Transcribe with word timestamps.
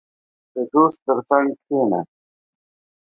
•د 0.53 0.55
دوست 0.71 0.97
تر 1.05 1.17
څنګ 1.29 1.47
کښېنه. 1.61 2.01